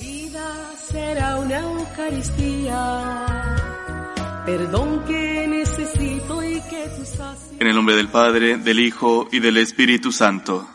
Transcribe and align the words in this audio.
Vida 0.00 0.72
será 0.90 1.36
una 1.36 1.58
Eucaristía, 1.58 2.72
perdón 4.46 5.04
que 5.04 5.46
necesito 5.46 6.42
y 6.42 6.62
que. 6.62 6.86
En 7.60 7.66
el 7.66 7.74
nombre 7.74 7.94
del 7.94 8.08
Padre, 8.08 8.56
del 8.56 8.80
Hijo 8.80 9.28
y 9.30 9.40
del 9.40 9.58
Espíritu 9.58 10.12
Santo. 10.12 10.66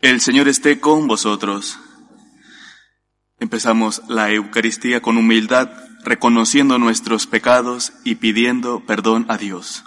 El 0.00 0.20
Señor 0.20 0.48
esté 0.48 0.80
con 0.80 1.06
vosotros. 1.06 1.78
Empezamos 3.38 4.02
la 4.08 4.32
Eucaristía 4.32 5.00
con 5.00 5.16
humildad, 5.16 5.70
reconociendo 6.02 6.80
nuestros 6.80 7.28
pecados 7.28 7.92
y 8.02 8.16
pidiendo 8.16 8.80
perdón 8.86 9.24
a 9.28 9.36
Dios. 9.36 9.84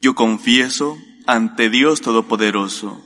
Yo 0.00 0.16
confieso 0.16 0.98
ante 1.28 1.70
Dios 1.70 2.00
Todopoderoso 2.00 3.05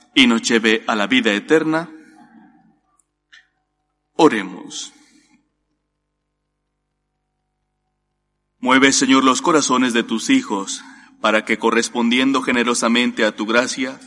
y 0.13 0.27
nos 0.27 0.41
lleve 0.41 0.83
a 0.87 0.95
la 0.95 1.07
vida 1.07 1.33
eterna. 1.33 1.89
Oremos. 4.15 4.93
Mueve, 8.59 8.91
Señor, 8.91 9.23
los 9.23 9.41
corazones 9.41 9.93
de 9.93 10.03
tus 10.03 10.29
hijos, 10.29 10.83
para 11.19 11.45
que 11.45 11.57
correspondiendo 11.57 12.41
generosamente 12.41 13.25
a 13.25 13.35
tu 13.35 13.45
gracia, 13.45 13.99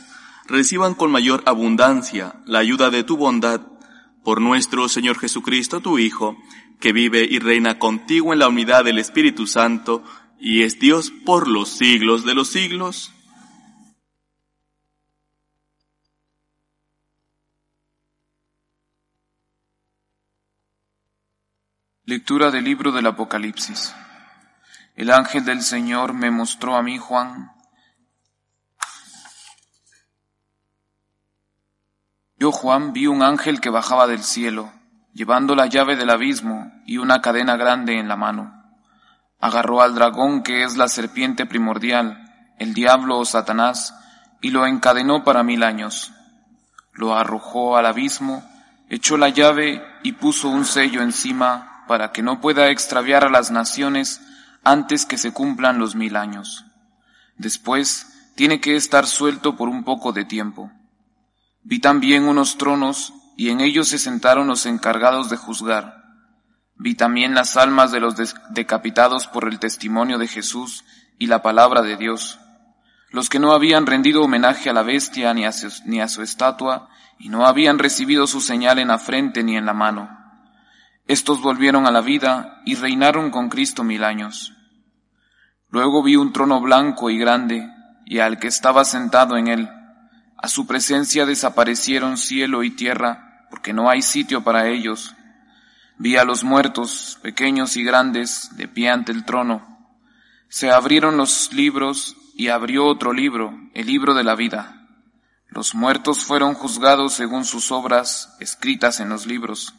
reciban 0.47 0.93
con 0.93 1.11
mayor 1.11 1.43
abundancia 1.45 2.35
la 2.45 2.59
ayuda 2.59 2.89
de 2.89 3.03
tu 3.03 3.17
bondad 3.17 3.61
por 4.23 4.41
nuestro 4.41 4.89
Señor 4.89 5.19
Jesucristo, 5.19 5.81
tu 5.81 5.99
Hijo, 5.99 6.37
que 6.79 6.93
vive 6.93 7.27
y 7.29 7.39
reina 7.39 7.79
contigo 7.79 8.33
en 8.33 8.39
la 8.39 8.47
unidad 8.47 8.83
del 8.83 8.97
Espíritu 8.97 9.47
Santo, 9.47 10.03
y 10.39 10.63
es 10.63 10.79
Dios 10.79 11.11
por 11.25 11.47
los 11.47 11.69
siglos 11.69 12.25
de 12.25 12.33
los 12.33 12.49
siglos. 12.49 13.14
Lectura 22.07 22.51
del 22.51 22.65
libro 22.65 22.91
del 22.91 23.07
Apocalipsis. 23.07 23.95
El 24.95 25.09
ángel 25.09 25.43
del 25.43 25.63
Señor 25.63 26.13
me 26.13 26.29
mostró 26.29 26.75
a 26.75 26.83
mí, 26.83 26.99
Juan, 26.99 27.51
Yo, 32.37 32.51
Juan, 32.51 32.93
vi 32.93 33.07
un 33.07 33.23
ángel 33.23 33.59
que 33.59 33.71
bajaba 33.71 34.05
del 34.05 34.21
cielo, 34.21 34.71
llevando 35.13 35.55
la 35.55 35.65
llave 35.65 35.95
del 35.95 36.11
abismo 36.11 36.71
y 36.85 36.99
una 36.99 37.23
cadena 37.23 37.57
grande 37.57 37.97
en 37.97 38.07
la 38.07 38.15
mano. 38.15 38.53
Agarró 39.39 39.81
al 39.81 39.95
dragón 39.95 40.43
que 40.43 40.61
es 40.61 40.77
la 40.77 40.87
serpiente 40.87 41.47
primordial, 41.47 42.53
el 42.59 42.75
diablo 42.75 43.17
o 43.17 43.25
Satanás, 43.25 43.95
y 44.41 44.51
lo 44.51 44.67
encadenó 44.67 45.23
para 45.23 45.41
mil 45.41 45.63
años. 45.63 46.13
Lo 46.93 47.15
arrojó 47.17 47.77
al 47.77 47.87
abismo, 47.87 48.47
echó 48.89 49.17
la 49.17 49.29
llave 49.29 49.83
y 50.03 50.11
puso 50.11 50.49
un 50.49 50.65
sello 50.65 51.01
encima 51.01 51.71
para 51.87 52.11
que 52.11 52.21
no 52.21 52.41
pueda 52.41 52.69
extraviar 52.69 53.23
a 53.23 53.29
las 53.29 53.51
naciones 53.51 54.21
antes 54.63 55.05
que 55.05 55.17
se 55.17 55.31
cumplan 55.31 55.79
los 55.79 55.95
mil 55.95 56.15
años. 56.15 56.65
Después 57.37 58.07
tiene 58.35 58.59
que 58.59 58.75
estar 58.75 59.07
suelto 59.07 59.55
por 59.55 59.69
un 59.69 59.83
poco 59.83 60.11
de 60.11 60.25
tiempo. 60.25 60.71
Vi 61.63 61.79
también 61.79 62.27
unos 62.27 62.57
tronos, 62.57 63.13
y 63.37 63.49
en 63.49 63.59
ellos 63.59 63.89
se 63.89 63.97
sentaron 63.97 64.47
los 64.47 64.65
encargados 64.65 65.29
de 65.29 65.37
juzgar. 65.37 66.03
Vi 66.75 66.95
también 66.95 67.33
las 67.33 67.57
almas 67.57 67.91
de 67.91 67.99
los 67.99 68.15
decapitados 68.49 69.27
por 69.27 69.47
el 69.47 69.59
testimonio 69.59 70.17
de 70.17 70.27
Jesús 70.27 70.83
y 71.17 71.27
la 71.27 71.41
palabra 71.41 71.81
de 71.81 71.95
Dios, 71.95 72.39
los 73.11 73.29
que 73.29 73.39
no 73.39 73.53
habían 73.53 73.85
rendido 73.85 74.23
homenaje 74.23 74.69
a 74.69 74.73
la 74.73 74.83
bestia 74.83 75.33
ni 75.33 75.45
a, 75.45 75.51
su, 75.53 76.21
estatua, 76.21 76.89
y 77.17 77.29
no 77.29 77.47
habían 77.47 77.79
recibido 77.79 78.27
su 78.27 78.41
señal 78.41 78.79
en 78.79 78.89
la 78.89 78.97
frente 78.97 79.43
ni 79.43 79.55
en 79.55 79.65
la 79.65 79.73
mano. 79.73 80.24
Estos 81.07 81.41
volvieron 81.41 81.85
a 81.85 81.91
la 81.91 82.01
vida 82.01 82.61
y 82.65 82.75
reinaron 82.75 83.29
con 83.29 83.49
Cristo 83.49 83.83
mil 83.83 84.03
años. 84.03 84.53
Luego 85.69 86.01
vi 86.01 86.15
un 86.15 86.33
trono 86.33 86.61
blanco 86.61 87.09
y 87.09 87.17
grande, 87.17 87.67
y 88.05 88.19
al 88.19 88.39
que 88.39 88.47
estaba 88.47 88.85
sentado 88.85 89.37
en 89.37 89.47
él, 89.47 89.69
a 90.37 90.47
su 90.47 90.65
presencia 90.67 91.25
desaparecieron 91.25 92.17
cielo 92.17 92.63
y 92.63 92.71
tierra, 92.71 93.47
porque 93.49 93.73
no 93.73 93.89
hay 93.89 94.01
sitio 94.01 94.43
para 94.43 94.67
ellos. 94.67 95.15
Vi 95.97 96.17
a 96.17 96.25
los 96.25 96.43
muertos, 96.43 97.19
pequeños 97.21 97.77
y 97.77 97.83
grandes, 97.83 98.55
de 98.57 98.67
pie 98.67 98.89
ante 98.89 99.11
el 99.11 99.25
trono. 99.25 99.95
Se 100.49 100.71
abrieron 100.71 101.17
los 101.17 101.53
libros 101.53 102.15
y 102.35 102.49
abrió 102.49 102.85
otro 102.85 103.13
libro, 103.13 103.57
el 103.73 103.87
libro 103.87 104.13
de 104.13 104.23
la 104.23 104.35
vida. 104.35 104.87
Los 105.47 105.73
muertos 105.73 106.25
fueron 106.25 106.53
juzgados 106.53 107.13
según 107.13 107.45
sus 107.45 107.71
obras 107.71 108.35
escritas 108.39 108.99
en 108.99 109.09
los 109.09 109.25
libros. 109.25 109.73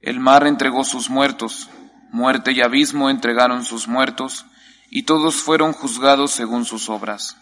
El 0.00 0.20
mar 0.20 0.46
entregó 0.46 0.84
sus 0.84 1.10
muertos, 1.10 1.68
muerte 2.10 2.52
y 2.52 2.60
abismo 2.60 3.10
entregaron 3.10 3.64
sus 3.64 3.88
muertos, 3.88 4.46
y 4.90 5.02
todos 5.02 5.36
fueron 5.36 5.72
juzgados 5.72 6.30
según 6.30 6.64
sus 6.64 6.88
obras. 6.88 7.36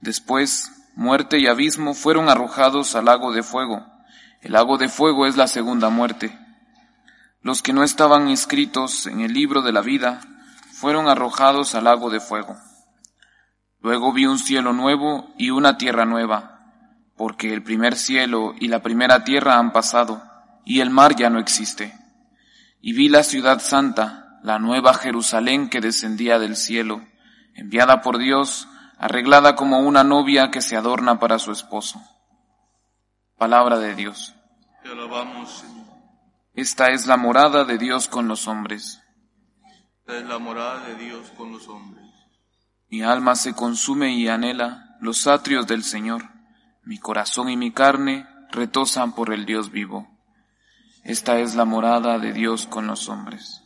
Después 0.00 0.70
muerte 0.94 1.38
y 1.38 1.46
abismo 1.46 1.94
fueron 1.94 2.28
arrojados 2.28 2.94
al 2.94 3.06
lago 3.06 3.32
de 3.32 3.42
fuego. 3.42 3.84
El 4.40 4.52
lago 4.52 4.78
de 4.78 4.88
fuego 4.88 5.26
es 5.26 5.36
la 5.36 5.48
segunda 5.48 5.88
muerte. 5.90 6.38
Los 7.42 7.62
que 7.62 7.72
no 7.72 7.82
estaban 7.82 8.28
inscritos 8.28 9.06
en 9.06 9.20
el 9.20 9.32
libro 9.32 9.62
de 9.62 9.72
la 9.72 9.80
vida 9.80 10.20
fueron 10.72 11.08
arrojados 11.08 11.74
al 11.74 11.84
lago 11.84 12.10
de 12.10 12.20
fuego. 12.20 12.56
Luego 13.80 14.12
vi 14.12 14.26
un 14.26 14.38
cielo 14.38 14.72
nuevo 14.72 15.34
y 15.36 15.50
una 15.50 15.76
tierra 15.76 16.04
nueva, 16.04 16.60
porque 17.16 17.52
el 17.52 17.62
primer 17.62 17.96
cielo 17.96 18.54
y 18.58 18.68
la 18.68 18.82
primera 18.82 19.24
tierra 19.24 19.58
han 19.58 19.72
pasado, 19.72 20.22
y 20.64 20.80
el 20.80 20.90
mar 20.90 21.16
ya 21.16 21.30
no 21.30 21.38
existe. 21.38 21.94
Y 22.80 22.92
vi 22.92 23.08
la 23.08 23.22
ciudad 23.22 23.60
santa, 23.60 24.38
la 24.42 24.58
nueva 24.58 24.94
Jerusalén 24.94 25.68
que 25.68 25.80
descendía 25.80 26.38
del 26.38 26.56
cielo, 26.56 27.02
enviada 27.54 28.02
por 28.02 28.18
Dios, 28.18 28.68
arreglada 28.98 29.56
como 29.56 29.80
una 29.80 30.04
novia 30.04 30.50
que 30.50 30.62
se 30.62 30.76
adorna 30.76 31.18
para 31.18 31.38
su 31.38 31.52
esposo. 31.52 32.02
Palabra 33.36 33.78
de 33.78 33.94
Dios. 33.94 34.34
Te 34.82 34.90
alabamos, 34.90 35.50
Señor. 35.50 35.84
Esta 36.54 36.90
es 36.90 37.06
la 37.06 37.16
morada 37.16 37.64
de 37.64 37.78
Dios 37.78 38.06
con 38.06 38.28
los 38.28 38.46
hombres. 38.46 39.02
Esta 40.00 40.18
es 40.18 40.26
la 40.26 40.38
morada 40.38 40.86
de 40.86 40.94
Dios 40.96 41.32
con 41.36 41.52
los 41.52 41.66
hombres. 41.68 42.04
Mi 42.90 43.02
alma 43.02 43.34
se 43.34 43.54
consume 43.54 44.14
y 44.14 44.28
anhela 44.28 44.96
los 45.00 45.26
atrios 45.26 45.66
del 45.66 45.82
Señor. 45.82 46.30
Mi 46.84 46.98
corazón 46.98 47.48
y 47.48 47.56
mi 47.56 47.72
carne 47.72 48.26
retosan 48.52 49.14
por 49.14 49.32
el 49.32 49.46
Dios 49.46 49.70
vivo. 49.70 50.13
Esta 51.04 51.38
es 51.38 51.54
la 51.54 51.66
morada 51.66 52.18
de 52.18 52.32
Dios 52.32 52.66
con 52.66 52.86
los 52.86 53.10
hombres. 53.10 53.62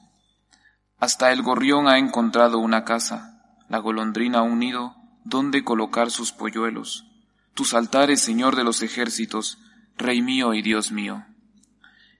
Hasta 0.98 1.30
el 1.30 1.42
gorrión 1.42 1.86
ha 1.86 1.98
encontrado 1.98 2.58
una 2.58 2.84
casa, 2.84 3.44
la 3.68 3.78
golondrina 3.78 4.42
un 4.42 4.58
nido, 4.58 4.96
donde 5.22 5.62
colocar 5.62 6.10
sus 6.10 6.32
polluelos. 6.32 7.06
Tus 7.54 7.74
altares, 7.74 8.20
Señor 8.20 8.56
de 8.56 8.64
los 8.64 8.82
ejércitos, 8.82 9.58
Rey 9.96 10.20
mío 10.20 10.52
y 10.52 10.62
Dios 10.62 10.90
mío. 10.90 11.26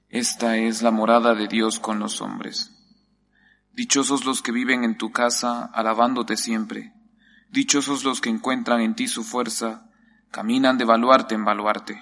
Esta 0.08 0.56
es 0.56 0.82
la 0.82 0.92
morada 0.92 1.34
de 1.34 1.48
Dios 1.48 1.80
con 1.80 1.98
los 1.98 2.20
hombres. 2.22 2.70
Dichosos 3.72 4.24
los 4.24 4.40
que 4.40 4.52
viven 4.52 4.84
en 4.84 4.96
tu 4.96 5.10
casa, 5.10 5.64
alabándote 5.64 6.36
siempre. 6.36 6.92
Dichosos 7.50 8.04
los 8.04 8.20
que 8.20 8.30
encuentran 8.30 8.80
en 8.82 8.94
ti 8.94 9.08
su 9.08 9.24
fuerza, 9.24 9.90
caminan 10.30 10.78
de 10.78 10.84
baluarte 10.84 11.34
en 11.34 11.44
baluarte. 11.44 12.00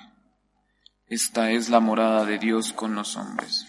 Esta 1.09 1.53
es 1.53 1.69
la 1.69 1.79
morada 1.79 2.25
de 2.25 2.39
Dios 2.39 2.73
con 2.73 2.97
los 2.97 3.17
hombres. 3.17 3.65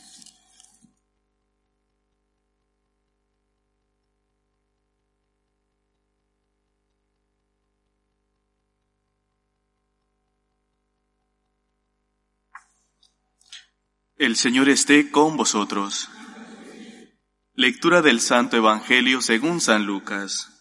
El 14.17 14.35
Señor 14.35 14.67
esté 14.67 15.11
con 15.11 15.37
vosotros. 15.37 16.09
Lectura 17.53 18.01
del 18.01 18.19
Santo 18.19 18.57
Evangelio 18.57 19.21
según 19.21 19.61
San 19.61 19.85
Lucas. 19.85 20.56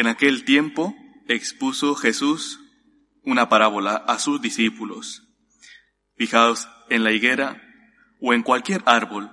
En 0.00 0.06
aquel 0.06 0.46
tiempo, 0.46 0.96
expuso 1.28 1.94
Jesús 1.94 2.58
una 3.22 3.50
parábola 3.50 3.96
a 3.96 4.18
sus 4.18 4.40
discípulos. 4.40 5.24
Fijaos 6.16 6.70
en 6.88 7.04
la 7.04 7.12
higuera 7.12 7.62
o 8.18 8.32
en 8.32 8.42
cualquier 8.42 8.82
árbol. 8.86 9.30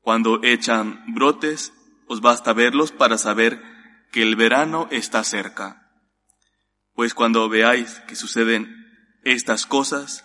Cuando 0.00 0.42
echan 0.42 1.04
brotes, 1.14 1.72
os 2.08 2.20
basta 2.20 2.52
verlos 2.52 2.90
para 2.90 3.16
saber 3.16 3.62
que 4.10 4.22
el 4.22 4.34
verano 4.34 4.88
está 4.90 5.22
cerca. 5.22 5.88
Pues 6.92 7.14
cuando 7.14 7.48
veáis 7.48 8.00
que 8.08 8.16
suceden 8.16 8.74
estas 9.22 9.66
cosas, 9.66 10.24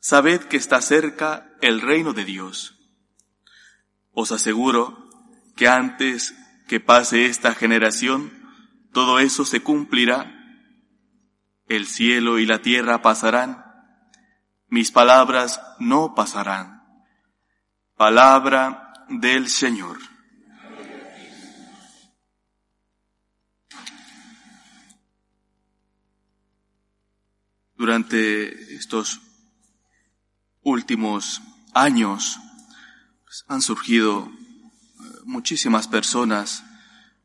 sabed 0.00 0.40
que 0.44 0.56
está 0.56 0.80
cerca 0.80 1.52
el 1.60 1.82
reino 1.82 2.14
de 2.14 2.24
Dios. 2.24 2.78
Os 4.12 4.32
aseguro 4.32 5.10
que 5.54 5.68
antes 5.68 6.34
que 6.66 6.80
pase 6.80 7.26
esta 7.26 7.54
generación, 7.54 8.39
todo 8.92 9.18
eso 9.18 9.44
se 9.44 9.62
cumplirá. 9.62 10.36
El 11.66 11.86
cielo 11.86 12.38
y 12.38 12.46
la 12.46 12.62
tierra 12.62 13.00
pasarán, 13.00 13.64
mis 14.68 14.90
palabras 14.90 15.60
no 15.78 16.14
pasarán. 16.14 16.82
Palabra 17.96 18.92
del 19.08 19.48
Señor. 19.48 19.98
Durante 27.76 28.74
estos 28.74 29.20
últimos 30.62 31.40
años 31.72 32.38
pues, 33.24 33.44
han 33.48 33.62
surgido 33.62 34.30
eh, 34.30 35.02
muchísimas 35.24 35.88
personas 35.88 36.64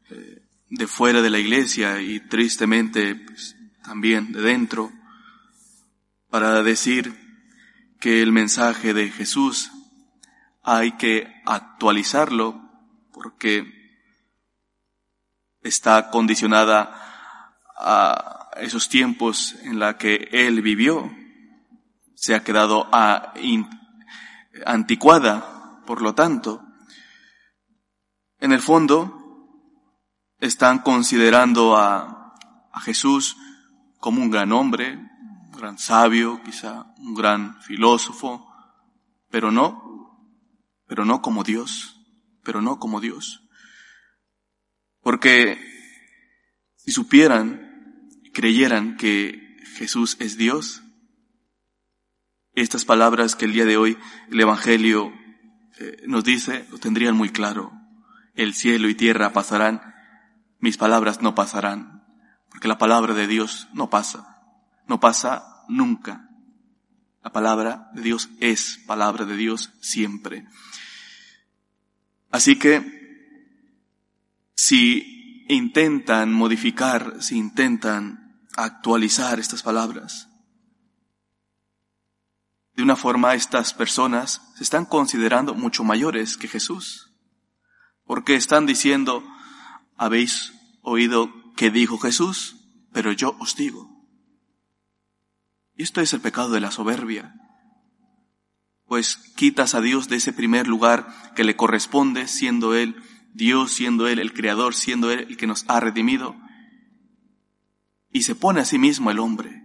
eh, 0.09 0.44
de 0.75 0.87
fuera 0.87 1.21
de 1.21 1.29
la 1.29 1.39
iglesia 1.39 2.01
y 2.01 2.19
tristemente 2.19 3.15
pues, 3.15 3.55
también 3.83 4.33
de 4.33 4.41
dentro 4.41 4.91
para 6.29 6.61
decir 6.63 7.15
que 7.99 8.21
el 8.21 8.33
mensaje 8.33 8.93
de 8.93 9.09
Jesús 9.09 9.71
hay 10.63 10.97
que 10.97 11.41
actualizarlo 11.45 12.61
porque 13.13 13.73
está 15.61 16.09
condicionada 16.09 17.01
a 17.77 18.49
esos 18.57 18.89
tiempos 18.89 19.55
en 19.63 19.79
la 19.79 19.97
que 19.97 20.27
él 20.31 20.61
vivió. 20.61 21.09
Se 22.15 22.35
ha 22.35 22.43
quedado 22.43 22.89
a, 22.91 23.33
anticuada, 24.65 25.81
por 25.85 26.01
lo 26.01 26.13
tanto. 26.13 26.61
En 28.39 28.51
el 28.51 28.59
fondo, 28.59 29.24
están 30.45 30.79
considerando 30.79 31.75
a, 31.75 32.11
Jesús 32.83 33.37
como 33.99 34.21
un 34.21 34.29
gran 34.29 34.51
hombre, 34.51 34.97
un 34.97 35.51
gran 35.53 35.79
sabio, 35.79 36.41
quizá 36.43 36.93
un 36.97 37.15
gran 37.15 37.61
filósofo, 37.61 38.45
pero 39.29 39.49
no, 39.49 40.35
pero 40.85 41.05
no 41.05 41.21
como 41.21 41.45
Dios, 41.45 42.01
pero 42.43 42.61
no 42.61 42.77
como 42.77 42.99
Dios. 42.99 43.47
Porque 45.01 45.57
si 46.75 46.91
supieran 46.91 48.09
creyeran 48.33 48.97
que 48.97 49.57
Jesús 49.77 50.17
es 50.19 50.35
Dios, 50.35 50.83
estas 52.55 52.83
palabras 52.83 53.37
que 53.37 53.45
el 53.45 53.53
día 53.53 53.65
de 53.65 53.77
hoy 53.77 53.97
el 54.29 54.41
Evangelio 54.41 55.13
eh, 55.79 56.03
nos 56.07 56.25
dice 56.25 56.65
lo 56.71 56.77
tendrían 56.77 57.15
muy 57.15 57.29
claro. 57.29 57.71
El 58.33 58.53
cielo 58.53 58.89
y 58.89 58.95
tierra 58.95 59.31
pasarán, 59.31 59.94
mis 60.65 60.77
palabras 60.77 61.21
no 61.21 61.35
pasarán, 61.35 62.03
porque 62.49 62.67
la 62.67 62.79
palabra 62.79 63.13
de 63.13 63.27
Dios 63.27 63.67
no 63.71 63.91
pasa, 63.91 64.41
no 64.87 64.99
pasa 64.99 65.63
nunca. 65.67 66.27
La 67.23 67.31
palabra 67.31 67.91
de 67.93 68.01
Dios 68.01 68.29
es 68.39 68.79
palabra 68.87 69.25
de 69.25 69.35
Dios 69.37 69.73
siempre. 69.79 70.47
Así 72.31 72.57
que, 72.57 72.81
si 74.55 75.45
intentan 75.49 76.33
modificar, 76.33 77.21
si 77.21 77.37
intentan 77.37 78.39
actualizar 78.55 79.39
estas 79.39 79.61
palabras, 79.61 80.29
de 82.73 82.81
una 82.81 82.95
forma 82.95 83.35
estas 83.35 83.75
personas 83.75 84.41
se 84.55 84.63
están 84.63 84.85
considerando 84.85 85.53
mucho 85.53 85.83
mayores 85.83 86.37
que 86.37 86.47
Jesús, 86.47 87.11
porque 88.03 88.33
están 88.33 88.65
diciendo, 88.65 89.23
habéis 89.95 90.54
oído 90.85 91.33
que 91.55 91.71
dijo 91.71 91.97
Jesús, 91.97 92.55
pero 92.93 93.11
yo 93.11 93.35
os 93.39 93.55
digo. 93.55 93.89
Y 95.75 95.83
esto 95.83 95.99
es 95.99 96.13
el 96.13 96.21
pecado 96.21 96.51
de 96.51 96.61
la 96.61 96.71
soberbia, 96.71 97.35
pues 98.87 99.17
quitas 99.35 99.75
a 99.75 99.81
Dios 99.81 100.07
de 100.07 100.17
ese 100.17 100.31
primer 100.31 100.67
lugar 100.67 101.33
que 101.35 101.43
le 101.43 101.55
corresponde, 101.55 102.27
siendo 102.27 102.75
Él 102.75 102.95
Dios, 103.33 103.71
siendo 103.73 104.07
Él 104.07 104.19
el 104.19 104.33
Creador, 104.33 104.75
siendo 104.75 105.11
Él 105.11 105.25
el 105.27 105.37
que 105.37 105.47
nos 105.47 105.65
ha 105.67 105.79
redimido, 105.79 106.35
y 108.11 108.21
se 108.21 108.35
pone 108.35 108.61
a 108.61 108.65
sí 108.65 108.77
mismo 108.77 109.11
el 109.11 109.19
hombre, 109.19 109.63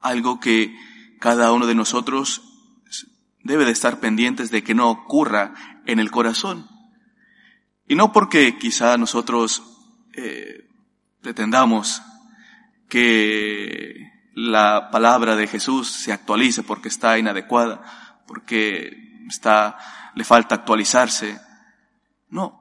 algo 0.00 0.40
que 0.40 0.74
cada 1.18 1.52
uno 1.52 1.66
de 1.66 1.74
nosotros 1.74 2.42
debe 3.42 3.66
de 3.66 3.72
estar 3.72 4.00
pendientes 4.00 4.50
de 4.50 4.62
que 4.62 4.74
no 4.74 4.90
ocurra 4.90 5.82
en 5.84 5.98
el 5.98 6.10
corazón. 6.10 6.68
Y 7.86 7.96
no 7.96 8.12
porque 8.12 8.56
quizá 8.56 8.96
nosotros 8.96 9.79
eh, 10.14 10.68
pretendamos 11.20 12.02
que 12.88 14.10
la 14.34 14.90
palabra 14.90 15.36
de 15.36 15.46
Jesús 15.46 15.90
se 15.90 16.12
actualice 16.12 16.62
porque 16.62 16.88
está 16.88 17.18
inadecuada, 17.18 17.82
porque 18.26 19.24
está, 19.28 19.78
le 20.14 20.24
falta 20.24 20.54
actualizarse. 20.54 21.38
No. 22.28 22.60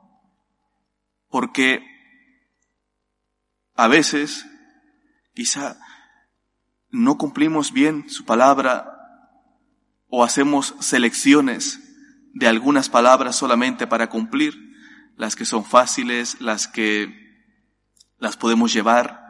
Porque 1.29 1.83
a 3.75 3.87
veces 3.87 4.45
quizá 5.33 5.77
no 6.89 7.17
cumplimos 7.17 7.71
bien 7.71 8.09
su 8.09 8.25
palabra 8.25 8.95
o 10.07 10.23
hacemos 10.23 10.75
selecciones 10.79 11.79
de 12.33 12.47
algunas 12.47 12.89
palabras 12.89 13.35
solamente 13.35 13.87
para 13.87 14.09
cumplir, 14.09 14.55
las 15.17 15.35
que 15.35 15.45
son 15.45 15.65
fáciles, 15.65 16.41
las 16.41 16.67
que 16.67 17.28
las 18.19 18.37
podemos 18.37 18.73
llevar, 18.73 19.29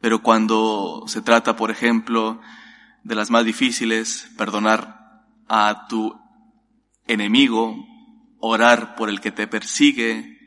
pero 0.00 0.22
cuando 0.22 1.04
se 1.06 1.22
trata, 1.22 1.56
por 1.56 1.70
ejemplo, 1.70 2.40
de 3.04 3.14
las 3.14 3.30
más 3.30 3.44
difíciles, 3.44 4.30
perdonar 4.36 5.24
a 5.48 5.86
tu 5.88 6.18
enemigo, 7.06 7.76
orar 8.38 8.96
por 8.96 9.08
el 9.08 9.20
que 9.20 9.32
te 9.32 9.46
persigue, 9.46 10.38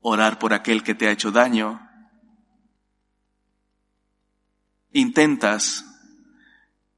orar 0.00 0.38
por 0.38 0.52
aquel 0.52 0.82
que 0.82 0.94
te 0.94 1.08
ha 1.08 1.12
hecho 1.12 1.30
daño, 1.30 1.88
intentas 4.92 5.84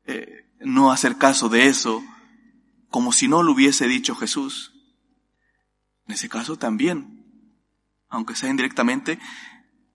eh, 0.04 0.46
no 0.60 0.92
hacer 0.92 1.16
caso 1.16 1.48
de 1.48 1.66
eso 1.66 2.02
como 2.88 3.12
si 3.12 3.28
no 3.28 3.42
lo 3.42 3.52
hubiese 3.52 3.86
dicho 3.86 4.14
Jesús. 4.14 4.72
En 6.06 6.14
ese 6.14 6.28
caso 6.28 6.56
también 6.56 7.19
aunque 8.10 8.34
sea 8.34 8.50
indirectamente, 8.50 9.18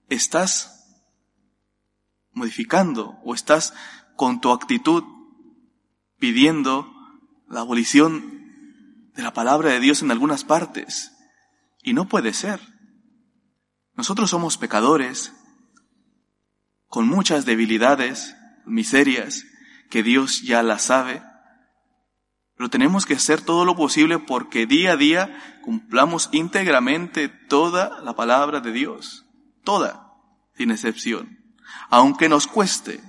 estás 0.10 0.72
modificando 2.32 3.20
o 3.24 3.36
estás 3.36 3.74
con 4.16 4.42
tu 4.42 4.52
actitud 4.52 5.04
pidiendo 6.18 6.92
la 7.48 7.60
abolición 7.60 8.36
de 9.14 9.24
la 9.24 9.34
palabra 9.34 9.70
de 9.70 9.80
Dios 9.80 10.02
en 10.02 10.12
algunas 10.12 10.44
partes. 10.44 11.12
Y 11.84 11.94
no 11.94 12.08
puede 12.08 12.34
ser. 12.34 12.60
Nosotros 13.94 14.30
somos 14.30 14.58
pecadores, 14.58 15.34
con 16.88 17.08
muchas 17.08 17.46
debilidades, 17.46 18.36
miserias, 18.66 19.46
que 19.90 20.04
Dios 20.04 20.42
ya 20.42 20.64
las 20.64 20.84
sabe, 20.84 21.22
pero 22.58 22.70
tenemos 22.70 23.06
que 23.06 23.16
hacer 23.16 23.42
todo 23.42 23.66
lo 23.66 23.76
posible 23.76 24.20
porque 24.20 24.66
día 24.66 24.94
a 24.94 24.98
día 24.98 25.60
cumplamos 25.62 26.30
íntegramente 26.32 27.28
toda 27.28 28.02
la 28.02 28.16
palabra 28.16 28.62
de 28.62 28.72
Dios. 28.72 29.26
Toda, 29.64 30.14
sin 30.56 30.72
excepción. 30.72 31.40
Aunque 31.90 32.30
nos 32.30 32.48
cueste, 32.48 33.02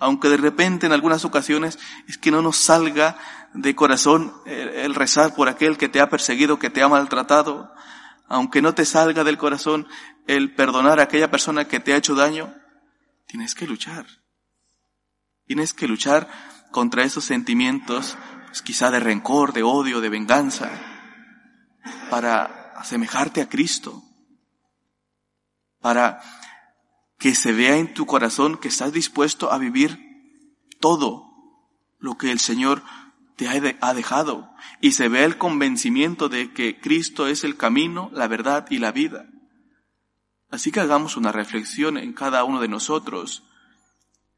aunque 0.00 0.28
de 0.28 0.38
repente 0.38 0.86
en 0.86 0.92
algunas 0.92 1.24
ocasiones 1.24 1.78
es 2.08 2.18
que 2.18 2.32
no 2.32 2.42
nos 2.42 2.56
salga 2.56 3.16
de 3.54 3.76
corazón 3.76 4.32
el, 4.46 4.94
rezar 4.94 5.34
por 5.34 5.48
aquel 5.48 5.76
que 5.76 5.88
te 5.88 6.00
ha 6.00 6.08
perseguido, 6.08 6.58
que 6.58 6.70
te 6.70 6.82
ha 6.82 6.88
maltratado, 6.88 7.72
aunque 8.26 8.62
no 8.62 8.74
te 8.74 8.84
salga 8.84 9.22
del 9.22 9.38
corazón 9.38 9.86
el 10.26 10.54
perdonar 10.54 10.98
a 10.98 11.04
aquella 11.04 11.30
persona 11.30 11.66
que 11.66 11.80
te 11.80 11.92
ha 11.92 11.96
hecho 11.96 12.14
daño, 12.14 12.54
tienes 13.26 13.54
que 13.54 13.66
luchar. 13.66 14.06
Tienes 15.46 15.74
que 15.74 15.88
luchar 15.88 16.28
contra 16.70 17.02
esos 17.04 17.24
sentimientos 17.24 18.16
pues 18.50 18.62
quizá 18.62 18.90
de 18.90 18.98
rencor, 18.98 19.52
de 19.52 19.62
odio, 19.62 20.00
de 20.00 20.08
venganza, 20.08 20.70
para 22.10 22.72
asemejarte 22.76 23.40
a 23.40 23.48
Cristo. 23.48 24.02
para 25.80 26.20
que 27.18 27.34
se 27.34 27.52
vea 27.52 27.76
en 27.78 27.94
tu 27.94 28.04
corazón 28.04 28.58
que 28.58 28.68
estás 28.68 28.92
dispuesto 28.92 29.50
a 29.50 29.56
vivir 29.56 29.98
todo 30.78 31.30
lo 31.98 32.18
que 32.18 32.32
el 32.32 32.38
Señor 32.38 32.82
te 33.36 33.48
ha 33.48 33.94
dejado 33.94 34.50
y 34.80 34.92
se 34.92 35.08
vea 35.08 35.24
el 35.24 35.38
convencimiento 35.38 36.28
de 36.28 36.52
que 36.52 36.80
Cristo 36.80 37.28
es 37.28 37.44
el 37.44 37.56
camino, 37.56 38.10
la 38.12 38.28
verdad 38.28 38.66
y 38.68 38.78
la 38.78 38.92
vida. 38.92 39.26
Así 40.50 40.72
que 40.72 40.80
hagamos 40.80 41.16
una 41.16 41.32
reflexión 41.32 41.96
en 41.96 42.12
cada 42.12 42.44
uno 42.44 42.60
de 42.60 42.68
nosotros. 42.68 43.44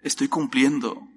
¿Estoy 0.00 0.28
cumpliendo 0.28 1.08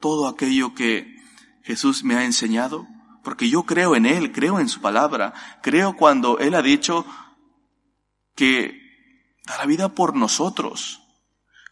todo 0.00 0.26
aquello 0.26 0.74
que 0.74 1.19
Jesús 1.62 2.04
me 2.04 2.16
ha 2.16 2.24
enseñado? 2.24 2.86
Porque 3.22 3.48
yo 3.48 3.64
creo 3.64 3.96
en 3.96 4.06
Él, 4.06 4.32
creo 4.32 4.60
en 4.60 4.68
su 4.68 4.80
palabra, 4.80 5.34
creo 5.62 5.96
cuando 5.96 6.38
Él 6.38 6.54
ha 6.54 6.62
dicho 6.62 7.04
que 8.34 8.80
da 9.46 9.58
la 9.58 9.66
vida 9.66 9.90
por 9.90 10.16
nosotros. 10.16 11.02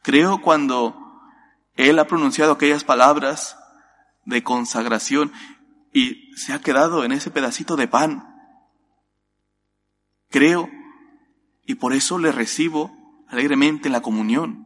Creo 0.02 0.42
cuando 0.42 1.20
Él 1.74 1.98
ha 1.98 2.06
pronunciado 2.06 2.52
aquellas 2.52 2.84
palabras 2.84 3.56
de 4.24 4.42
consagración 4.42 5.32
y 5.92 6.34
se 6.36 6.52
ha 6.52 6.60
quedado 6.60 7.04
en 7.04 7.12
ese 7.12 7.30
pedacito 7.30 7.76
de 7.76 7.88
pan. 7.88 8.34
Creo 10.30 10.68
y 11.64 11.74
por 11.76 11.92
eso 11.92 12.18
le 12.18 12.32
recibo 12.32 12.96
alegremente 13.28 13.88
en 13.88 13.92
la 13.92 14.02
comunión. 14.02 14.64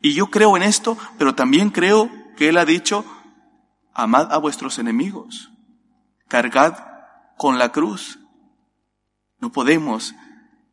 Y 0.00 0.14
yo 0.14 0.28
creo 0.30 0.56
en 0.56 0.62
esto, 0.62 0.96
pero 1.18 1.34
también 1.34 1.70
creo 1.70 2.10
que 2.36 2.48
Él 2.48 2.58
ha 2.58 2.64
dicho, 2.64 3.04
amad 3.98 4.32
a 4.32 4.38
vuestros 4.38 4.78
enemigos, 4.78 5.50
cargad 6.28 6.78
con 7.36 7.58
la 7.58 7.72
cruz. 7.72 8.20
No 9.40 9.50
podemos 9.50 10.14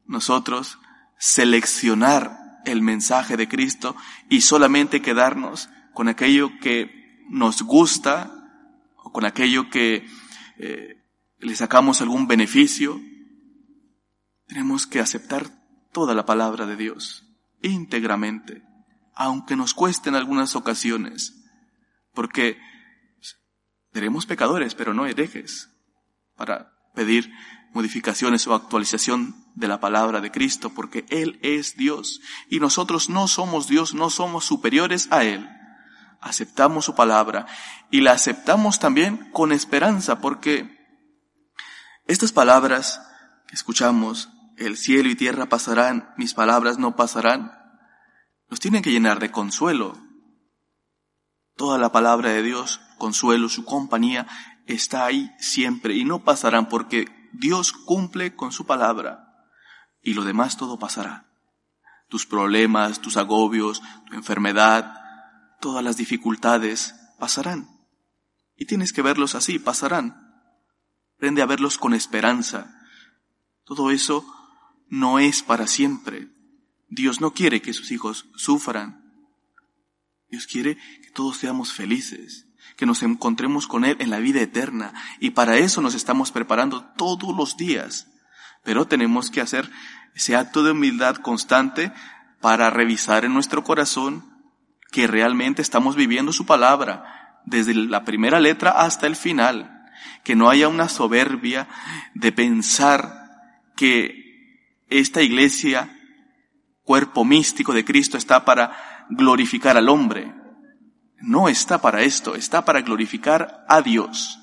nosotros 0.05 0.77
seleccionar 1.17 2.61
el 2.65 2.83
mensaje 2.83 3.35
de 3.35 3.47
Cristo 3.47 3.95
y 4.29 4.41
solamente 4.41 5.01
quedarnos 5.01 5.69
con 5.95 6.07
aquello 6.07 6.51
que 6.61 7.25
nos 7.27 7.63
gusta 7.63 8.31
o 8.97 9.11
con 9.11 9.25
aquello 9.25 9.71
que 9.71 10.07
eh, 10.59 11.03
le 11.39 11.55
sacamos 11.55 12.01
algún 12.01 12.27
beneficio. 12.27 13.01
Tenemos 14.45 14.85
que 14.85 14.99
aceptar 14.99 15.47
toda 15.91 16.13
la 16.13 16.27
palabra 16.27 16.67
de 16.67 16.75
Dios 16.75 17.23
íntegramente, 17.63 18.61
aunque 19.15 19.55
nos 19.55 19.73
cueste 19.73 20.09
en 20.09 20.15
algunas 20.15 20.55
ocasiones, 20.55 21.43
porque 22.13 22.59
seremos 23.95 24.25
pecadores, 24.25 24.75
pero 24.75 24.93
no 24.93 25.05
herejes, 25.05 25.69
para 26.35 26.73
pedir 26.93 27.31
modificaciones 27.73 28.45
o 28.45 28.53
actualización 28.53 29.45
de 29.55 29.69
la 29.69 29.79
palabra 29.79 30.19
de 30.19 30.31
Cristo, 30.31 30.71
porque 30.71 31.05
Él 31.07 31.39
es 31.41 31.77
Dios 31.77 32.19
y 32.49 32.59
nosotros 32.59 33.07
no 33.07 33.29
somos 33.29 33.69
Dios, 33.69 33.93
no 33.93 34.09
somos 34.09 34.43
superiores 34.43 35.07
a 35.11 35.23
Él. 35.23 35.47
Aceptamos 36.19 36.83
su 36.83 36.93
palabra 36.93 37.45
y 37.89 38.01
la 38.01 38.11
aceptamos 38.11 38.79
también 38.79 39.31
con 39.31 39.53
esperanza, 39.53 40.19
porque 40.19 40.77
estas 42.05 42.33
palabras 42.33 43.01
que 43.47 43.55
escuchamos, 43.55 44.27
el 44.57 44.75
cielo 44.75 45.07
y 45.07 45.15
tierra 45.15 45.45
pasarán, 45.45 46.13
mis 46.17 46.33
palabras 46.33 46.77
no 46.77 46.97
pasarán, 46.97 47.53
nos 48.49 48.59
tienen 48.59 48.83
que 48.83 48.91
llenar 48.91 49.19
de 49.19 49.31
consuelo. 49.31 50.04
Toda 51.55 51.77
la 51.77 51.91
palabra 51.91 52.31
de 52.31 52.43
Dios, 52.43 52.81
consuelo, 52.97 53.49
su 53.49 53.63
compañía, 53.65 54.27
está 54.65 55.05
ahí 55.05 55.31
siempre 55.39 55.95
y 55.95 56.03
no 56.03 56.23
pasarán 56.23 56.67
porque 56.69 57.07
Dios 57.33 57.71
cumple 57.71 58.35
con 58.35 58.51
su 58.51 58.65
palabra 58.65 59.25
y 60.01 60.13
lo 60.13 60.23
demás 60.23 60.57
todo 60.57 60.77
pasará. 60.77 61.27
Tus 62.09 62.25
problemas, 62.25 63.01
tus 63.01 63.17
agobios, 63.17 63.81
tu 64.07 64.15
enfermedad, 64.15 64.93
todas 65.59 65.83
las 65.83 65.97
dificultades 65.97 66.93
pasarán. 67.17 67.67
Y 68.55 68.65
tienes 68.65 68.93
que 68.93 69.01
verlos 69.01 69.33
así, 69.33 69.57
pasarán. 69.57 70.21
Aprende 71.17 71.41
a 71.41 71.45
verlos 71.45 71.77
con 71.77 71.93
esperanza. 71.93 72.79
Todo 73.63 73.89
eso 73.89 74.25
no 74.87 75.19
es 75.19 75.41
para 75.41 75.67
siempre. 75.67 76.29
Dios 76.87 77.19
no 77.19 77.31
quiere 77.31 77.61
que 77.61 77.73
sus 77.73 77.91
hijos 77.91 78.27
sufran. 78.35 79.04
Dios 80.35 80.47
quiere 80.47 80.75
que 80.75 81.11
todos 81.11 81.37
seamos 81.37 81.71
felices 81.71 82.45
que 82.75 82.85
nos 82.85 83.03
encontremos 83.03 83.67
con 83.67 83.85
Él 83.85 83.95
en 83.99 84.09
la 84.09 84.19
vida 84.19 84.41
eterna. 84.41 84.93
Y 85.21 85.29
para 85.29 85.55
eso 85.55 85.81
nos 85.81 85.95
estamos 85.95 86.33
preparando 86.33 86.83
todos 86.97 87.33
los 87.33 87.55
días. 87.55 88.07
Pero 88.65 88.85
tenemos 88.85 89.31
que 89.31 89.39
hacer 89.39 89.69
ese 90.13 90.35
acto 90.35 90.61
de 90.61 90.71
humildad 90.71 91.15
constante 91.15 91.93
para 92.41 92.69
revisar 92.69 93.23
en 93.23 93.33
nuestro 93.33 93.63
corazón 93.63 94.25
que 94.91 95.07
realmente 95.07 95.61
estamos 95.61 95.95
viviendo 95.95 96.33
su 96.33 96.45
palabra, 96.45 97.41
desde 97.45 97.73
la 97.73 98.03
primera 98.03 98.41
letra 98.41 98.71
hasta 98.71 99.07
el 99.07 99.15
final. 99.15 99.89
Que 100.25 100.35
no 100.35 100.49
haya 100.49 100.67
una 100.67 100.89
soberbia 100.89 101.69
de 102.13 102.33
pensar 102.33 103.61
que 103.77 104.83
esta 104.89 105.21
iglesia, 105.21 105.97
cuerpo 106.83 107.23
místico 107.23 107.71
de 107.71 107.85
Cristo, 107.85 108.17
está 108.17 108.43
para 108.43 108.94
glorificar 109.09 109.77
al 109.77 109.89
hombre 109.89 110.33
no 111.19 111.49
está 111.49 111.81
para 111.81 112.03
esto, 112.03 112.35
está 112.35 112.65
para 112.65 112.81
glorificar 112.81 113.65
a 113.67 113.81
Dios. 113.81 114.39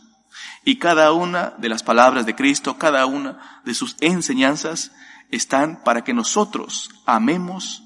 Y 0.65 0.77
cada 0.77 1.13
una 1.13 1.55
de 1.59 1.69
las 1.69 1.83
palabras 1.83 2.27
de 2.27 2.35
Cristo, 2.35 2.79
cada 2.79 3.07
una 3.07 3.61
de 3.65 3.75
sus 3.75 3.97
enseñanzas 4.01 4.93
están 5.31 5.83
para 5.83 6.05
que 6.05 6.15
nosotros 6.15 6.91
amemos 7.07 7.83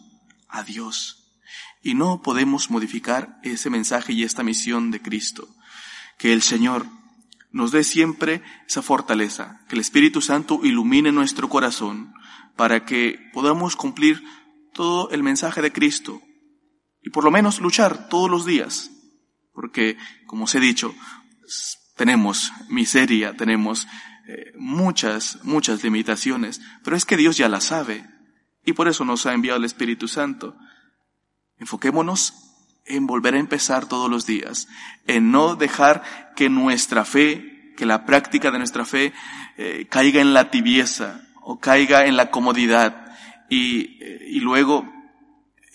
a 0.48 0.62
Dios. 0.62 1.24
Y 1.82 1.94
no 1.94 2.22
podemos 2.22 2.70
modificar 2.70 3.38
ese 3.42 3.70
mensaje 3.70 4.12
y 4.12 4.24
esta 4.24 4.42
misión 4.42 4.90
de 4.90 5.00
Cristo. 5.00 5.48
Que 6.18 6.32
el 6.32 6.42
Señor 6.42 6.86
nos 7.52 7.72
dé 7.72 7.84
siempre 7.84 8.42
esa 8.68 8.82
fortaleza, 8.82 9.60
que 9.68 9.76
el 9.76 9.80
Espíritu 9.80 10.20
Santo 10.20 10.60
ilumine 10.62 11.12
nuestro 11.12 11.48
corazón 11.48 12.12
para 12.56 12.84
que 12.84 13.30
podamos 13.32 13.76
cumplir 13.76 14.22
todo 14.72 15.10
el 15.10 15.22
mensaje 15.22 15.62
de 15.62 15.72
Cristo, 15.72 16.20
y 17.06 17.10
por 17.10 17.22
lo 17.22 17.30
menos 17.30 17.60
luchar 17.60 18.08
todos 18.08 18.28
los 18.28 18.44
días, 18.44 18.90
porque, 19.52 19.96
como 20.26 20.46
os 20.46 20.54
he 20.56 20.60
dicho, 20.60 20.92
tenemos 21.94 22.52
miseria, 22.68 23.36
tenemos 23.36 23.86
eh, 24.26 24.52
muchas, 24.58 25.38
muchas 25.44 25.84
limitaciones, 25.84 26.60
pero 26.82 26.96
es 26.96 27.04
que 27.04 27.16
Dios 27.16 27.36
ya 27.36 27.48
las 27.48 27.62
sabe 27.62 28.04
y 28.64 28.72
por 28.72 28.88
eso 28.88 29.04
nos 29.04 29.24
ha 29.24 29.34
enviado 29.34 29.60
el 29.60 29.64
Espíritu 29.64 30.08
Santo. 30.08 30.56
Enfoquémonos 31.60 32.34
en 32.86 33.06
volver 33.06 33.34
a 33.34 33.38
empezar 33.38 33.86
todos 33.86 34.10
los 34.10 34.26
días, 34.26 34.66
en 35.06 35.30
no 35.30 35.54
dejar 35.54 36.32
que 36.34 36.48
nuestra 36.48 37.04
fe, 37.04 37.72
que 37.76 37.86
la 37.86 38.04
práctica 38.04 38.50
de 38.50 38.58
nuestra 38.58 38.84
fe 38.84 39.12
eh, 39.58 39.86
caiga 39.88 40.20
en 40.20 40.34
la 40.34 40.50
tibieza 40.50 41.20
o 41.40 41.60
caiga 41.60 42.06
en 42.06 42.16
la 42.16 42.32
comodidad 42.32 43.16
y, 43.48 43.96
eh, 44.02 44.26
y 44.28 44.40
luego 44.40 44.95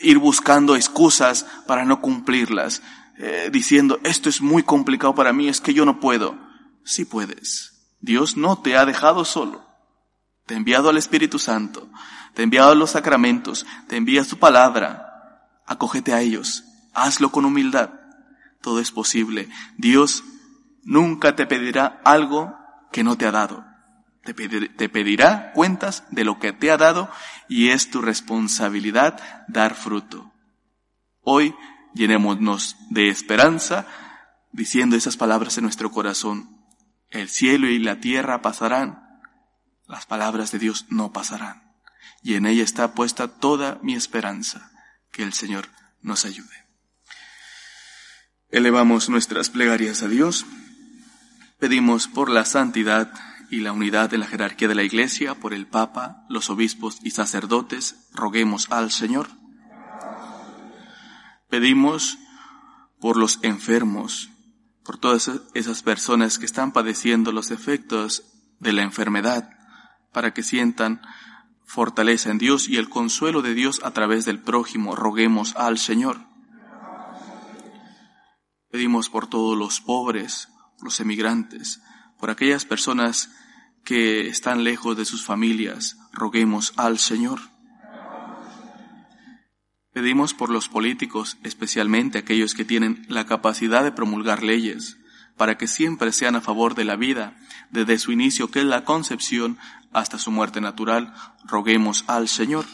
ir 0.01 0.17
buscando 0.17 0.75
excusas 0.75 1.45
para 1.67 1.85
no 1.85 2.01
cumplirlas, 2.01 2.81
eh, 3.17 3.49
diciendo, 3.51 3.99
esto 4.03 4.29
es 4.29 4.41
muy 4.41 4.63
complicado 4.63 5.13
para 5.13 5.33
mí, 5.33 5.47
es 5.47 5.61
que 5.61 5.73
yo 5.73 5.85
no 5.85 5.99
puedo. 5.99 6.37
Sí 6.83 7.05
puedes. 7.05 7.95
Dios 7.99 8.35
no 8.35 8.59
te 8.59 8.77
ha 8.77 8.85
dejado 8.85 9.25
solo. 9.25 9.65
Te 10.45 10.55
ha 10.55 10.57
enviado 10.57 10.89
al 10.89 10.97
Espíritu 10.97 11.39
Santo, 11.39 11.89
te 12.33 12.41
ha 12.41 12.43
enviado 12.43 12.73
los 12.75 12.91
sacramentos, 12.91 13.65
te 13.87 13.95
envía 13.95 14.23
su 14.23 14.39
palabra. 14.39 15.47
Acógete 15.67 16.13
a 16.13 16.21
ellos, 16.21 16.63
hazlo 16.93 17.31
con 17.31 17.45
humildad. 17.45 17.91
Todo 18.61 18.79
es 18.79 18.91
posible. 18.91 19.49
Dios 19.77 20.23
nunca 20.83 21.35
te 21.35 21.45
pedirá 21.45 22.01
algo 22.03 22.55
que 22.91 23.03
no 23.03 23.17
te 23.17 23.25
ha 23.25 23.31
dado. 23.31 23.70
Te, 24.23 24.89
pedirá 24.89 25.51
cuentas 25.53 26.03
de 26.11 26.23
lo 26.23 26.37
que 26.37 26.53
te 26.53 26.69
ha 26.69 26.77
dado 26.77 27.09
y 27.49 27.69
es 27.69 27.89
tu 27.89 28.01
responsabilidad 28.01 29.19
dar 29.47 29.73
fruto. 29.73 30.31
Hoy 31.21 31.55
llenémonos 31.95 32.75
de 32.89 33.09
esperanza 33.09 33.87
diciendo 34.51 34.95
esas 34.95 35.17
palabras 35.17 35.57
en 35.57 35.63
nuestro 35.63 35.91
corazón. 35.91 36.49
El 37.09 37.29
cielo 37.29 37.67
y 37.67 37.79
la 37.79 37.99
tierra 37.99 38.41
pasarán, 38.41 39.19
las 39.87 40.05
palabras 40.05 40.51
de 40.51 40.59
Dios 40.59 40.85
no 40.89 41.11
pasarán. 41.11 41.73
Y 42.21 42.35
en 42.35 42.45
ella 42.45 42.63
está 42.63 42.93
puesta 42.93 43.27
toda 43.27 43.79
mi 43.81 43.95
esperanza. 43.95 44.71
Que 45.11 45.23
el 45.23 45.33
Señor 45.33 45.67
nos 46.01 46.25
ayude. 46.25 46.65
Elevamos 48.49 49.09
nuestras 49.09 49.49
plegarias 49.49 50.03
a 50.03 50.07
Dios. 50.07 50.45
Pedimos 51.59 52.07
por 52.07 52.29
la 52.29 52.45
santidad 52.45 53.11
y 53.51 53.59
la 53.59 53.73
unidad 53.73 54.09
de 54.09 54.17
la 54.17 54.25
jerarquía 54.25 54.69
de 54.69 54.75
la 54.75 54.83
Iglesia, 54.83 55.35
por 55.35 55.53
el 55.53 55.67
Papa, 55.67 56.25
los 56.29 56.49
obispos 56.49 56.99
y 57.03 57.11
sacerdotes, 57.11 58.07
roguemos 58.13 58.71
al 58.71 58.91
Señor. 58.91 59.27
Pedimos 61.49 62.17
por 63.01 63.17
los 63.17 63.39
enfermos, 63.41 64.29
por 64.85 64.97
todas 64.97 65.29
esas 65.53 65.83
personas 65.83 66.39
que 66.39 66.45
están 66.45 66.71
padeciendo 66.71 67.33
los 67.33 67.51
efectos 67.51 68.23
de 68.59 68.71
la 68.71 68.83
enfermedad, 68.83 69.49
para 70.13 70.33
que 70.33 70.43
sientan 70.43 71.01
fortaleza 71.65 72.31
en 72.31 72.37
Dios 72.37 72.69
y 72.69 72.77
el 72.77 72.87
consuelo 72.87 73.41
de 73.41 73.53
Dios 73.53 73.81
a 73.83 73.91
través 73.91 74.23
del 74.23 74.39
prójimo, 74.39 74.95
roguemos 74.95 75.57
al 75.57 75.77
Señor. 75.77 76.21
Pedimos 78.69 79.09
por 79.09 79.27
todos 79.27 79.57
los 79.57 79.81
pobres, 79.81 80.47
los 80.81 81.01
emigrantes, 81.01 81.81
por 82.17 82.29
aquellas 82.29 82.63
personas 82.63 83.29
que 83.83 84.27
están 84.27 84.63
lejos 84.63 84.97
de 84.97 85.05
sus 85.05 85.25
familias, 85.25 85.97
roguemos 86.13 86.73
al 86.77 86.99
Señor. 86.99 87.39
Pedimos 89.93 90.33
por 90.33 90.49
los 90.49 90.69
políticos, 90.69 91.37
especialmente 91.43 92.19
aquellos 92.19 92.53
que 92.53 92.63
tienen 92.63 93.05
la 93.09 93.25
capacidad 93.25 93.83
de 93.83 93.91
promulgar 93.91 94.41
leyes, 94.41 94.97
para 95.35 95.57
que 95.57 95.67
siempre 95.67 96.11
sean 96.13 96.35
a 96.35 96.41
favor 96.41 96.75
de 96.75 96.85
la 96.85 96.95
vida, 96.95 97.35
desde 97.71 97.99
su 97.99 98.11
inicio, 98.11 98.49
que 98.49 98.59
es 98.59 98.65
la 98.65 98.85
concepción, 98.85 99.57
hasta 99.91 100.17
su 100.17 100.31
muerte 100.31 100.61
natural, 100.61 101.13
roguemos 101.43 102.05
al 102.07 102.29
Señor. 102.29 102.65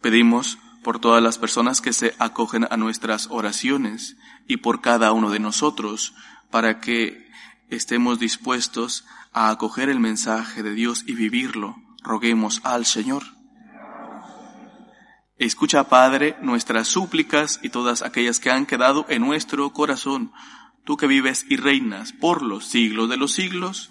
Pedimos 0.00 0.58
por 0.82 1.00
todas 1.00 1.22
las 1.22 1.36
personas 1.36 1.80
que 1.80 1.92
se 1.92 2.14
acogen 2.18 2.66
a 2.70 2.76
nuestras 2.76 3.26
oraciones 3.30 4.16
y 4.46 4.58
por 4.58 4.80
cada 4.80 5.12
uno 5.12 5.30
de 5.30 5.40
nosotros, 5.40 6.14
para 6.50 6.80
que 6.80 7.25
estemos 7.70 8.18
dispuestos 8.18 9.04
a 9.32 9.50
acoger 9.50 9.88
el 9.88 10.00
mensaje 10.00 10.62
de 10.62 10.72
Dios 10.72 11.04
y 11.06 11.14
vivirlo. 11.14 11.76
Roguemos 12.02 12.60
al 12.64 12.86
Señor. 12.86 13.22
Escucha, 15.38 15.88
Padre, 15.88 16.36
nuestras 16.40 16.88
súplicas 16.88 17.60
y 17.62 17.68
todas 17.68 18.02
aquellas 18.02 18.40
que 18.40 18.50
han 18.50 18.64
quedado 18.64 19.04
en 19.08 19.20
nuestro 19.20 19.70
corazón, 19.72 20.32
tú 20.84 20.96
que 20.96 21.06
vives 21.06 21.44
y 21.48 21.56
reinas 21.56 22.12
por 22.12 22.40
los 22.40 22.64
siglos 22.64 23.10
de 23.10 23.18
los 23.18 23.32
siglos. 23.32 23.90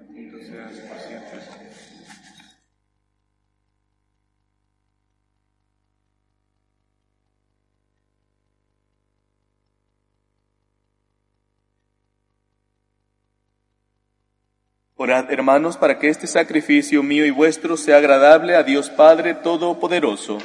Orad, 15.03 15.31
hermanos, 15.31 15.77
para 15.77 15.97
que 15.97 16.09
este 16.09 16.27
sacrificio 16.27 17.01
mío 17.01 17.25
y 17.25 17.31
vuestro 17.31 17.75
sea 17.75 17.97
agradable 17.97 18.55
a 18.55 18.61
Dios 18.61 18.91
Padre 18.91 19.33
Todopoderoso. 19.33 20.37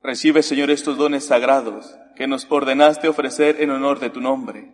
Recibe, 0.00 0.44
Señor, 0.44 0.70
estos 0.70 0.96
dones 0.96 1.26
sagrados 1.26 1.98
que 2.14 2.28
nos 2.28 2.46
ordenaste 2.48 3.08
ofrecer 3.08 3.56
en 3.60 3.70
honor 3.70 3.98
de 3.98 4.10
tu 4.10 4.20
nombre, 4.20 4.72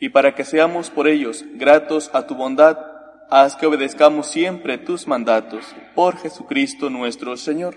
y 0.00 0.08
para 0.08 0.34
que 0.34 0.44
seamos 0.44 0.90
por 0.90 1.06
ellos 1.06 1.44
gratos 1.52 2.10
a 2.14 2.26
tu 2.26 2.34
bondad, 2.34 2.78
haz 3.30 3.54
que 3.54 3.66
obedezcamos 3.66 4.26
siempre 4.26 4.76
tus 4.76 5.06
mandatos, 5.06 5.64
por 5.94 6.16
Jesucristo 6.16 6.90
nuestro 6.90 7.36
Señor. 7.36 7.76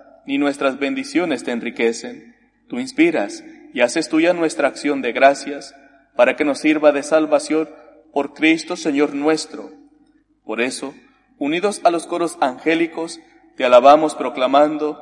ni 0.25 0.37
nuestras 0.37 0.79
bendiciones 0.79 1.43
te 1.43 1.51
enriquecen. 1.51 2.35
Tú 2.67 2.79
inspiras 2.79 3.43
y 3.73 3.81
haces 3.81 4.09
tuya 4.09 4.33
nuestra 4.33 4.67
acción 4.67 5.01
de 5.01 5.11
gracias 5.11 5.75
para 6.15 6.35
que 6.35 6.45
nos 6.45 6.59
sirva 6.59 6.91
de 6.91 7.03
salvación 7.03 7.69
por 8.13 8.33
Cristo 8.33 8.75
Señor 8.75 9.13
nuestro. 9.15 9.71
Por 10.45 10.61
eso, 10.61 10.93
unidos 11.37 11.81
a 11.83 11.91
los 11.91 12.05
coros 12.05 12.37
angélicos, 12.41 13.19
te 13.55 13.65
alabamos 13.65 14.15
proclamando, 14.15 14.99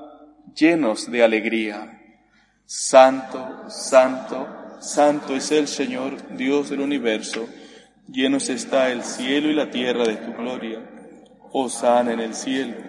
llenos 0.55 1.11
de 1.11 1.23
alegría. 1.23 2.01
Santo, 2.65 3.69
santo, 3.69 4.47
santo 4.79 5.35
es 5.35 5.51
el 5.51 5.67
Señor, 5.67 6.35
Dios 6.37 6.69
del 6.69 6.81
universo. 6.81 7.47
Llenos 8.07 8.49
está 8.49 8.91
el 8.91 9.03
cielo 9.03 9.49
y 9.49 9.53
la 9.53 9.69
tierra 9.69 10.03
de 10.03 10.15
tu 10.17 10.33
gloria. 10.33 10.79
sana 11.69 12.13
en 12.13 12.19
el 12.19 12.33
cielo. 12.33 12.88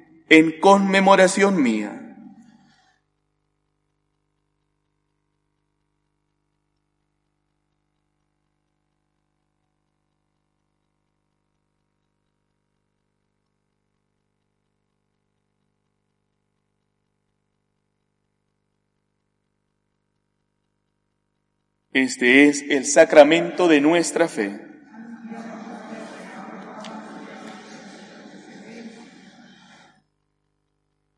en 0.31 0.61
conmemoración 0.61 1.61
mía. 1.61 1.97
Este 21.91 22.47
es 22.47 22.61
el 22.69 22.85
sacramento 22.85 23.67
de 23.67 23.81
nuestra 23.81 24.29
fe. 24.29 24.70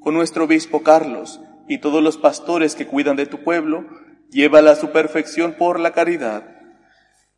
con 0.00 0.14
nuestro 0.14 0.44
obispo 0.44 0.82
Carlos 0.82 1.40
y 1.68 1.78
todos 1.78 2.02
los 2.02 2.16
pastores 2.16 2.74
que 2.74 2.86
cuidan 2.86 3.16
de 3.16 3.26
tu 3.26 3.44
pueblo, 3.44 3.86
llévala 4.30 4.72
a 4.72 4.76
su 4.76 4.90
perfección 4.90 5.54
por 5.58 5.78
la 5.78 5.92
caridad. 5.92 6.56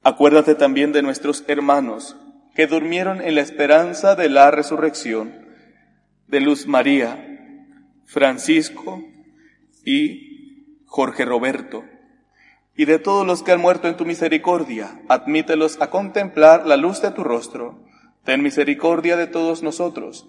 Acuérdate 0.02 0.54
también 0.54 0.92
de 0.92 1.02
nuestros 1.02 1.44
hermanos 1.48 2.16
que 2.54 2.66
durmieron 2.66 3.20
en 3.20 3.34
la 3.34 3.40
esperanza 3.40 4.14
de 4.14 4.28
la 4.28 4.50
resurrección, 4.50 5.32
de 6.26 6.40
Luz 6.40 6.66
María, 6.66 7.28
Francisco 8.04 9.02
y 9.84 10.84
Jorge 10.86 11.24
Roberto, 11.24 11.84
y 12.76 12.84
de 12.84 12.98
todos 12.98 13.26
los 13.26 13.42
que 13.42 13.52
han 13.52 13.60
muerto 13.60 13.88
en 13.88 13.96
tu 13.96 14.04
misericordia, 14.04 15.00
admítelos 15.08 15.80
a 15.80 15.90
contemplar 15.90 16.66
la 16.66 16.76
luz 16.76 17.00
de 17.02 17.10
tu 17.10 17.22
rostro. 17.22 17.84
Ten 18.24 18.42
misericordia 18.42 19.16
de 19.16 19.26
todos 19.26 19.62
nosotros, 19.62 20.28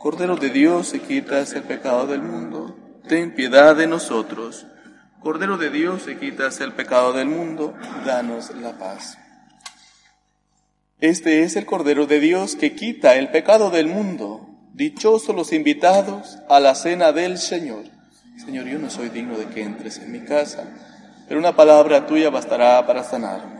Cordero 0.00 0.36
de 0.36 0.48
Dios, 0.48 0.92
que 0.92 1.00
quitas 1.00 1.52
el 1.52 1.64
pecado 1.64 2.06
del 2.06 2.22
mundo, 2.22 2.74
ten 3.06 3.34
piedad 3.34 3.76
de 3.76 3.86
nosotros. 3.86 4.66
Cordero 5.20 5.58
de 5.58 5.68
Dios, 5.68 6.04
que 6.04 6.18
quitas 6.18 6.58
el 6.62 6.72
pecado 6.72 7.12
del 7.12 7.28
mundo, 7.28 7.74
danos 8.06 8.50
la 8.56 8.78
paz. 8.78 9.18
Este 11.00 11.42
es 11.42 11.54
el 11.56 11.66
Cordero 11.66 12.06
de 12.06 12.18
Dios 12.18 12.56
que 12.56 12.74
quita 12.74 13.16
el 13.16 13.28
pecado 13.28 13.68
del 13.68 13.88
mundo. 13.88 14.48
Dichosos 14.72 15.36
los 15.36 15.52
invitados 15.52 16.38
a 16.48 16.60
la 16.60 16.74
cena 16.74 17.12
del 17.12 17.36
Señor. 17.36 17.84
Señor, 18.42 18.64
yo 18.68 18.78
no 18.78 18.88
soy 18.88 19.10
digno 19.10 19.36
de 19.36 19.48
que 19.48 19.60
entres 19.60 19.98
en 19.98 20.12
mi 20.12 20.20
casa, 20.20 20.64
pero 21.28 21.38
una 21.38 21.54
palabra 21.54 22.06
tuya 22.06 22.30
bastará 22.30 22.86
para 22.86 23.04
sanarme. 23.04 23.59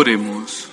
Oremos. 0.00 0.68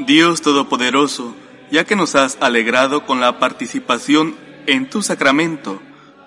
Dios 0.00 0.42
Todopoderoso, 0.42 1.36
ya 1.70 1.84
que 1.84 1.94
nos 1.94 2.16
has 2.16 2.38
alegrado 2.40 3.06
con 3.06 3.20
la 3.20 3.38
participación 3.38 4.34
en 4.66 4.90
tu 4.90 5.00
sacramento, 5.00 5.80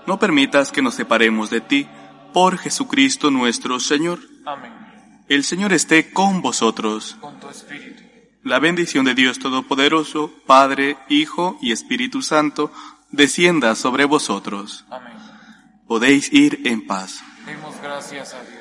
no 0.07 0.17
permitas 0.17 0.71
que 0.71 0.81
nos 0.81 0.95
separemos 0.95 1.49
de 1.49 1.59
ti, 1.59 1.89
por 2.31 2.57
Jesucristo 2.57 3.31
nuestro 3.31 3.81
Señor. 3.81 4.19
Amén. 4.45 4.71
El 5.27 5.43
Señor 5.43 5.73
esté 5.73 6.13
con 6.13 6.41
vosotros. 6.41 7.17
Con 7.19 7.37
tu 7.37 7.49
espíritu. 7.49 8.03
La 8.43 8.59
bendición 8.59 9.03
de 9.03 9.13
Dios 9.13 9.39
Todopoderoso, 9.39 10.31
Padre, 10.47 10.95
Hijo 11.09 11.57
y 11.61 11.73
Espíritu 11.73 12.21
Santo, 12.21 12.71
descienda 13.09 13.75
sobre 13.75 14.05
vosotros. 14.05 14.85
Amén. 14.89 15.17
Podéis 15.85 16.31
ir 16.31 16.61
en 16.63 16.87
paz. 16.87 17.21
Demos 17.45 17.75
gracias 17.81 18.33
a 18.33 18.41
Dios. 18.43 18.60